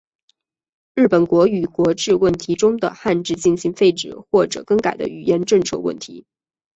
[0.95, 6.25] 日本国语国字问题中的汉字进行废止或者更改的语言政策问题。